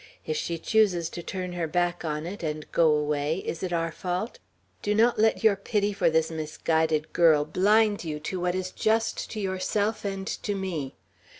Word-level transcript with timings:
If 0.25 0.35
she 0.35 0.57
chooses 0.57 1.09
to 1.11 1.21
turn 1.21 1.53
her 1.53 1.67
back 1.67 2.03
on 2.03 2.25
it, 2.25 2.41
and 2.41 2.65
go 2.71 2.87
away, 2.91 3.37
is 3.45 3.61
it 3.61 3.71
our 3.71 3.91
fault? 3.91 4.39
Do 4.81 4.95
not 4.95 5.19
let 5.19 5.43
your 5.43 5.55
pity 5.55 5.93
for 5.93 6.09
this 6.09 6.31
misguided 6.31 7.13
girl 7.13 7.45
blind 7.45 8.03
you 8.03 8.19
to 8.21 8.39
what 8.39 8.55
is 8.55 8.71
just 8.71 9.29
to 9.29 9.39
yourself 9.39 10.03
and 10.03 10.25
to 10.25 10.55
me. 10.55 10.95